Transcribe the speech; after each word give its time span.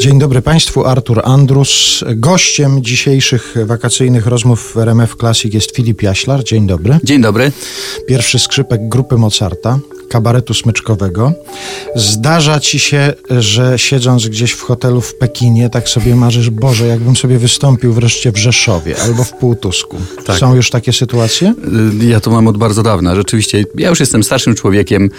Dzień 0.00 0.18
dobry 0.18 0.42
Państwu, 0.42 0.84
Artur 0.84 1.20
Andrus. 1.24 2.04
Gościem 2.16 2.84
dzisiejszych 2.84 3.54
wakacyjnych 3.64 4.26
rozmów 4.26 4.72
w 4.72 4.78
RMF 4.78 5.16
Classic 5.16 5.54
jest 5.54 5.76
Filip 5.76 6.02
Jaślar. 6.02 6.44
Dzień 6.44 6.66
dobry. 6.66 6.98
Dzień 7.04 7.22
dobry. 7.22 7.52
Pierwszy 8.08 8.38
skrzypek 8.38 8.88
grupy 8.88 9.16
Mozarta, 9.16 9.78
kabaretu 10.08 10.54
smyczkowego. 10.54 11.32
Zdarza 11.96 12.60
ci 12.60 12.78
się, 12.78 13.12
że 13.30 13.78
siedząc 13.78 14.28
gdzieś 14.28 14.52
w 14.52 14.60
hotelu 14.60 15.00
w 15.00 15.14
Pekinie, 15.14 15.70
tak 15.70 15.88
sobie 15.88 16.16
marzysz, 16.16 16.50
Boże, 16.50 16.86
jakbym 16.86 17.16
sobie 17.16 17.38
wystąpił 17.38 17.92
wreszcie 17.92 18.32
w 18.32 18.36
Rzeszowie 18.36 18.96
albo 19.02 19.24
w 19.24 19.32
Półtusku. 19.32 19.96
Tak. 20.26 20.38
Są 20.38 20.54
już 20.54 20.70
takie 20.70 20.92
sytuacje? 20.92 21.54
Y, 22.02 22.06
Ja 22.06 22.20
to 22.20 22.30
mam 22.30 22.48
od 22.48 22.58
bardzo 22.58 22.82
dawna. 22.82 23.14
Rzeczywiście, 23.14 23.64
ja 23.74 23.88
już 23.88 24.00
jestem 24.00 24.24
starszym 24.24 24.54
człowiekiem. 24.54 25.10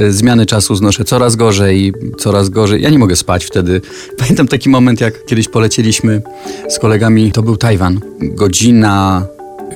Y, 0.00 0.12
Zmiany 0.12 0.46
czasu 0.46 0.74
znoszę 0.74 1.04
coraz 1.04 1.36
gorzej, 1.36 1.92
coraz 2.18 2.48
gorzej. 2.48 2.82
Ja 2.82 2.90
nie 2.90 2.98
mogę 2.98 3.16
spać 3.16 3.44
wtedy. 3.44 3.80
Pamiętam 4.18 4.48
taki 4.48 4.68
moment, 4.68 5.00
jak 5.00 5.24
kiedyś 5.26 5.48
polecieliśmy 5.48 6.22
z 6.68 6.78
kolegami, 6.78 7.32
to 7.32 7.42
był 7.42 7.56
Tajwan. 7.56 8.00
Godzina 8.20 9.26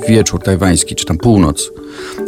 wieczór 0.09 0.43
tajwański, 0.43 0.95
czy 0.95 1.05
tam 1.05 1.19
północ. 1.19 1.71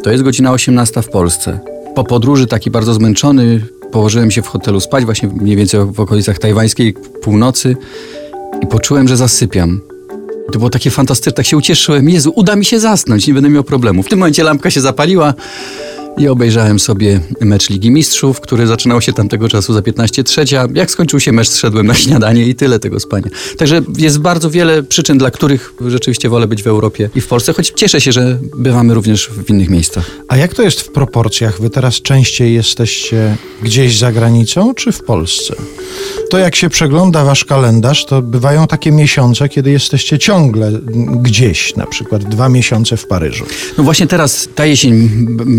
To 0.02 0.10
jest 0.10 0.24
godzina 0.24 0.52
18 0.52 1.02
w 1.02 1.08
Polsce. 1.08 1.58
Po 1.94 2.04
podróży 2.04 2.46
taki 2.46 2.70
bardzo 2.70 2.94
zmęczony 2.94 3.66
położyłem 3.92 4.30
się 4.30 4.42
w 4.42 4.46
hotelu 4.46 4.80
spać, 4.80 5.04
właśnie 5.04 5.28
mniej 5.28 5.56
więcej 5.56 5.80
w 5.92 6.00
okolicach 6.00 6.38
tajwańskiej 6.38 6.94
północy 7.22 7.76
i 8.62 8.66
poczułem, 8.66 9.08
że 9.08 9.16
zasypiam. 9.16 9.80
To 10.52 10.58
było 10.58 10.70
takie 10.70 10.90
fantastyczne, 10.90 11.32
tak 11.32 11.46
się 11.46 11.56
ucieszyłem. 11.56 12.08
Jezu, 12.08 12.32
uda 12.36 12.56
mi 12.56 12.64
się 12.64 12.80
zasnąć, 12.80 13.26
nie 13.26 13.34
będę 13.34 13.48
miał 13.48 13.64
problemu. 13.64 14.02
W 14.02 14.08
tym 14.08 14.18
momencie 14.18 14.42
lampka 14.42 14.70
się 14.70 14.80
zapaliła 14.80 15.34
i 16.18 16.28
obejrzałem 16.28 16.78
sobie 16.78 17.20
mecz 17.40 17.70
Ligi 17.70 17.90
Mistrzów, 17.90 18.40
który 18.40 18.66
zaczynał 18.66 19.00
się 19.00 19.12
tamtego 19.12 19.48
czasu 19.48 19.72
za 19.72 19.82
15 19.82 20.24
trzecia. 20.24 20.68
Jak 20.74 20.90
skończył 20.90 21.20
się 21.20 21.32
mecz, 21.32 21.48
zszedłem 21.48 21.86
na 21.86 21.94
śniadanie 21.94 22.46
i 22.46 22.54
tyle 22.54 22.78
tego 22.78 23.00
spania. 23.00 23.28
Także 23.56 23.82
jest 23.98 24.18
bardzo 24.18 24.50
wiele 24.50 24.82
przyczyn, 24.82 25.18
dla 25.18 25.30
których 25.30 25.74
rzeczywiście 25.86 26.28
wolę 26.28 26.46
być 26.46 26.62
w 26.62 26.66
Europie 26.66 27.10
i 27.14 27.20
w 27.20 27.26
Polsce, 27.26 27.52
choć 27.52 27.72
cieszę 27.76 28.00
się, 28.00 28.12
że 28.12 28.38
bywamy 28.56 28.94
również 28.94 29.30
w 29.30 29.50
innych 29.50 29.70
miejscach. 29.70 30.10
A 30.28 30.36
jak 30.36 30.54
to 30.54 30.62
jest 30.62 30.80
w 30.80 30.92
proporcjach? 30.92 31.60
Wy 31.60 31.70
teraz 31.70 31.94
częściej 31.94 32.54
jesteście 32.54 33.36
gdzieś 33.62 33.98
za 33.98 34.12
granicą, 34.12 34.74
czy 34.74 34.92
w 34.92 35.02
Polsce? 35.02 35.54
To 36.30 36.38
jak 36.38 36.56
się 36.56 36.70
przegląda 36.70 37.24
wasz 37.24 37.44
kalendarz, 37.44 38.04
to 38.04 38.22
bywają 38.22 38.66
takie 38.66 38.92
miesiące, 38.92 39.48
kiedy 39.48 39.70
jesteście 39.70 40.18
ciągle 40.18 40.72
gdzieś, 41.22 41.76
na 41.76 41.86
przykład 41.86 42.24
dwa 42.24 42.48
miesiące 42.48 42.96
w 42.96 43.06
Paryżu. 43.06 43.44
No 43.78 43.84
właśnie 43.84 44.06
teraz 44.06 44.48
ta 44.54 44.66
jesień 44.66 45.08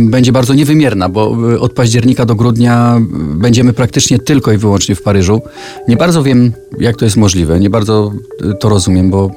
będzie 0.09 0.31
bardzo 0.31 0.53
niewymierna, 0.53 1.09
bo 1.09 1.37
y, 1.53 1.59
od 1.59 1.73
października 1.73 2.25
do 2.25 2.35
grudnia 2.35 3.01
będziemy 3.35 3.73
praktycznie 3.73 4.19
tylko 4.19 4.51
i 4.51 4.57
wyłącznie 4.57 4.95
w 4.95 5.01
Paryżu. 5.01 5.41
Nie 5.87 5.97
bardzo 5.97 6.23
wiem, 6.23 6.53
jak 6.79 6.95
to 6.95 7.05
jest 7.05 7.17
możliwe, 7.17 7.59
nie 7.59 7.69
bardzo 7.69 8.13
y, 8.41 8.53
to 8.59 8.69
rozumiem, 8.69 9.09
bo 9.09 9.31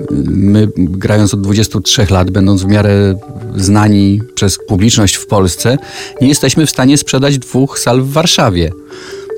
y, 0.00 0.04
my 0.26 0.68
grając 0.76 1.34
od 1.34 1.40
23 1.40 2.06
lat, 2.10 2.30
będąc 2.30 2.62
w 2.62 2.66
miarę 2.66 3.14
znani 3.56 4.22
przez 4.34 4.58
publiczność 4.68 5.14
w 5.14 5.26
Polsce, 5.26 5.78
nie 6.20 6.28
jesteśmy 6.28 6.66
w 6.66 6.70
stanie 6.70 6.98
sprzedać 6.98 7.38
dwóch 7.38 7.78
sal 7.78 8.02
w 8.02 8.12
Warszawie. 8.12 8.72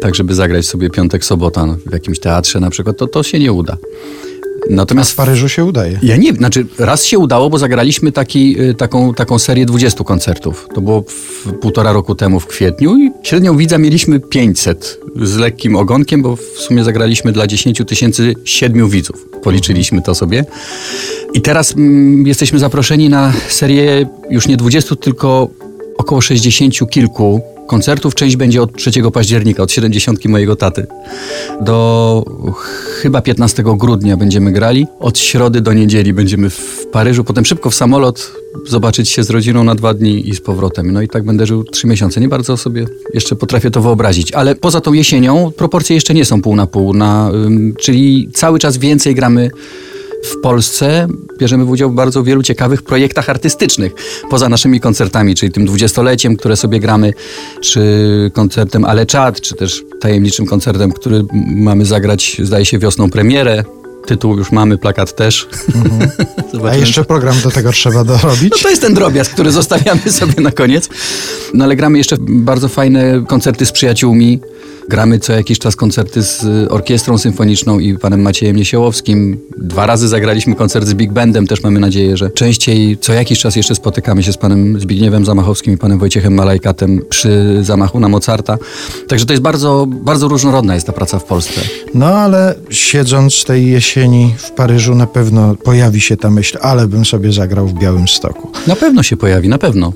Tak, 0.03 0.15
żeby 0.15 0.35
zagrać 0.35 0.67
sobie 0.67 0.91
piątek, 0.91 1.25
sobota 1.25 1.77
w 1.87 1.93
jakimś 1.93 2.19
teatrze 2.19 2.61
na 2.61 2.71
przykład, 2.71 2.97
to, 2.97 3.07
to 3.07 3.23
się 3.23 3.39
nie 3.39 3.53
uda. 3.53 3.77
A 4.71 4.75
Natomiast 4.75 5.13
w 5.13 5.15
Paryżu 5.15 5.49
się 5.49 5.65
udaje. 5.65 5.99
ja 6.03 6.17
nie, 6.17 6.33
znaczy 6.33 6.67
raz 6.79 7.05
się 7.05 7.19
udało, 7.19 7.51
bo 7.51 7.59
zagraliśmy 7.59 8.13
taki, 8.13 8.61
y, 8.61 8.75
taką, 8.75 9.15
taką 9.15 9.39
serię 9.39 9.67
20 9.67 10.05
koncertów. 10.05 10.69
To 10.75 10.81
było 10.81 11.05
w, 11.09 11.53
półtora 11.53 11.93
roku 11.93 12.15
temu 12.15 12.41
w 12.41 12.47
kwietniu 12.47 12.97
i 12.97 13.11
średnią 13.23 13.57
widza 13.57 13.79
mieliśmy 13.79 14.21
500 14.21 15.01
z 15.23 15.37
lekkim 15.37 15.77
ogonkiem, 15.77 16.23
bo 16.23 16.37
w 16.37 16.59
sumie 16.59 16.85
zagraliśmy 16.85 17.33
dla 17.33 17.47
10 17.47 17.83
tysięcy 17.87 18.35
siedmiu 18.45 18.89
widzów. 18.89 19.29
Policzyliśmy 19.43 20.03
to 20.03 20.15
sobie. 20.15 20.45
I 21.35 21.41
teraz 21.41 21.75
mm, 21.77 22.27
jesteśmy 22.27 22.59
zaproszeni 22.59 23.09
na 23.09 23.33
serię 23.49 24.07
już 24.31 24.49
nie 24.49 24.57
20, 24.57 24.97
tylko 24.97 25.49
około 25.99 26.21
60 26.21 26.91
kilku 26.91 27.41
koncertów. 27.73 28.15
Część 28.15 28.37
będzie 28.37 28.63
od 28.63 28.77
3 28.77 28.91
października, 29.13 29.63
od 29.63 29.73
70 29.73 30.25
mojego 30.25 30.57
taty. 30.57 30.87
Do 31.61 32.25
chyba 33.03 33.23
15 33.23 33.63
grudnia 33.77 34.17
będziemy 34.17 34.53
grali. 34.53 34.87
Od 35.01 35.19
środy 35.19 35.61
do 35.61 35.73
niedzieli 35.73 36.13
będziemy 36.13 36.51
w 36.51 36.87
Paryżu, 36.93 37.25
potem 37.25 37.45
szybko 37.45 37.71
w 37.71 37.75
samolot, 37.75 38.33
zobaczyć 38.69 39.09
się 39.09 39.25
z 39.25 39.31
rodziną 39.31 39.65
na 39.65 39.75
dwa 39.75 39.95
dni 39.95 40.29
i 40.29 40.35
z 40.35 40.41
powrotem. 40.41 40.91
No 40.91 41.03
i 41.03 41.09
tak 41.09 41.25
będę 41.25 41.47
żył 41.47 41.65
trzy 41.65 41.87
miesiące. 41.87 42.21
Nie 42.21 42.29
bardzo 42.29 42.57
sobie 42.57 42.87
jeszcze 43.15 43.37
potrafię 43.37 43.71
to 43.71 43.83
wyobrazić. 43.83 44.33
Ale 44.33 44.55
poza 44.55 44.81
tą 44.81 44.93
jesienią 44.93 45.53
proporcje 45.57 45.95
jeszcze 45.95 46.15
nie 46.15 46.25
są 46.25 46.43
pół 46.43 46.57
na 46.57 46.67
pół, 46.67 46.95
na, 46.95 47.31
czyli 47.79 48.29
cały 48.35 48.59
czas 48.59 48.77
więcej 48.77 49.15
gramy 49.15 49.51
w 50.23 50.41
Polsce 50.41 51.09
bierzemy 51.39 51.65
w 51.65 51.71
udział 51.71 51.91
w 51.91 51.95
bardzo 51.95 52.23
wielu 52.23 52.43
ciekawych 52.43 52.83
projektach 52.83 53.31
artystycznych. 53.31 53.93
Poza 54.31 54.49
naszymi 54.49 54.81
koncertami, 54.81 55.35
czyli 55.35 55.53
tym 55.53 55.67
dwudziestoleciem, 55.67 56.37
które 56.37 56.57
sobie 56.57 56.81
gramy, 56.81 57.13
czy 57.61 58.31
koncertem 58.35 58.85
Ale 58.85 59.07
Czad, 59.07 59.41
czy 59.41 59.55
też 59.55 59.83
tajemniczym 60.01 60.47
koncertem, 60.47 60.93
który 60.93 61.25
mamy 61.47 61.85
zagrać, 61.85 62.37
zdaje 62.43 62.67
się, 62.67 62.79
wiosną 62.79 63.11
premierę. 63.11 63.65
Tytuł 64.07 64.39
już 64.39 64.53
mamy, 64.53 64.79
plakat 64.79 65.17
też. 65.17 65.49
A 66.53 66.53
Zobaczymy, 66.53 66.81
jeszcze 66.81 67.05
program 67.05 67.41
do 67.41 67.51
tego 67.51 67.73
trzeba 67.73 68.05
no 68.05 68.05
dorobić. 68.05 68.63
to 68.63 68.71
jest 68.71 68.83
ten 68.83 68.95
drobiazg, 68.95 69.33
który 69.33 69.51
zostawiamy 69.61 70.13
sobie 70.13 70.43
na 70.43 70.51
koniec. 70.51 70.89
No 71.55 71.65
ale 71.65 71.77
gramy 71.77 71.99
jeszcze 71.99 72.17
bardzo 72.21 72.69
fajne 72.69 73.25
koncerty 73.29 73.67
z 73.67 73.73
przyjaciółmi. 73.73 74.41
Gramy 74.89 75.19
co 75.19 75.33
jakiś 75.33 75.59
czas 75.59 75.77
koncerty 75.77 76.23
z 76.23 76.45
y, 76.45 76.71
orkiestrą 76.71 77.19
symfoniczną 77.19 77.79
i 77.79 77.99
panem 77.99 78.23
Maciejem 78.23 78.57
Niesiołowskim. 78.57 79.39
Dwa 79.59 79.87
razy 79.87 80.09
zagraliśmy 80.09 80.55
koncert 80.55 80.87
z 80.87 80.95
Big 80.95 81.13
Bandem. 81.13 81.47
Też 81.47 81.63
mamy 81.63 81.81
nadzieję, 81.81 82.17
że 82.17 82.31
częściej 82.31 82.99
co 82.99 83.13
jakiś 83.13 83.39
czas 83.39 83.57
jeszcze 83.57 83.75
spotykamy 83.75 84.23
się 84.23 84.33
z 84.33 84.37
panem 84.37 84.81
Zbigniewem 84.81 85.25
Zamachowskim 85.25 85.75
i 85.75 85.77
panem 85.77 85.99
Wojciechem 85.99 86.35
Malajkatem 86.35 87.01
przy 87.09 87.59
zamachu 87.63 88.01
na 88.01 88.09
Mozarta. 88.09 88.59
Także 89.09 89.27
to 89.27 89.33
jest 89.33 89.43
bardzo, 89.43 89.87
bardzo 89.89 90.29
różnorodna 90.29 90.75
jest 90.75 90.87
ta 90.87 90.93
praca 90.93 91.19
w 91.19 91.25
Polsce. 91.25 91.61
No 91.95 92.07
ale 92.07 92.55
siedząc 92.71 93.45
tej 93.45 93.71
jesieni 93.71 94.35
w 94.39 94.51
Paryżu, 94.51 94.95
na 94.95 95.07
pewno 95.07 95.55
pojawi 95.55 96.01
się 96.01 96.17
ta 96.17 96.31
myśl, 96.31 96.59
ale 96.61 96.89
bym 96.89 97.05
sobie 97.05 97.33
zagrał 97.33 97.67
w 97.67 97.75
Białym 97.75 98.09
Stoku. 98.09 98.51
Na 98.67 98.77
pewno 98.77 99.03
się 99.03 99.17
pojawi, 99.17 99.49
na 99.49 99.59
pewno. 99.59 99.93